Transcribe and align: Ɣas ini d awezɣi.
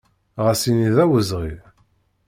Ɣas 0.43 0.61
ini 0.69 0.89
d 0.95 0.97
awezɣi. 1.03 1.53